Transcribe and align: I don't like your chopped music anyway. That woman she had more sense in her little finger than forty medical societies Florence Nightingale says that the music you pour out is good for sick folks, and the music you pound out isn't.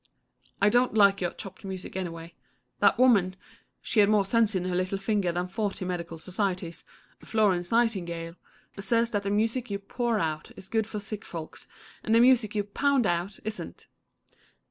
I 0.59 0.69
don't 0.69 0.95
like 0.95 1.21
your 1.21 1.29
chopped 1.29 1.63
music 1.63 1.95
anyway. 1.95 2.33
That 2.79 2.97
woman 2.97 3.35
she 3.83 3.99
had 3.99 4.09
more 4.09 4.25
sense 4.25 4.55
in 4.55 4.65
her 4.65 4.73
little 4.75 4.97
finger 4.97 5.31
than 5.31 5.45
forty 5.45 5.85
medical 5.85 6.17
societies 6.17 6.83
Florence 7.19 7.69
Nightingale 7.71 8.33
says 8.79 9.11
that 9.11 9.21
the 9.21 9.29
music 9.29 9.69
you 9.69 9.77
pour 9.77 10.17
out 10.17 10.49
is 10.57 10.67
good 10.67 10.87
for 10.87 10.99
sick 10.99 11.23
folks, 11.23 11.67
and 12.03 12.15
the 12.15 12.19
music 12.19 12.55
you 12.55 12.63
pound 12.63 13.05
out 13.05 13.37
isn't. 13.45 13.85